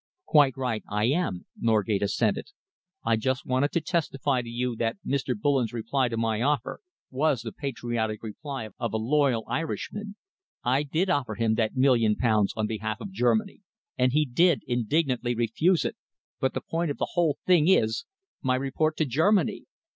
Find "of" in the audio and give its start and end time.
8.79-8.93, 12.99-13.11, 16.89-16.97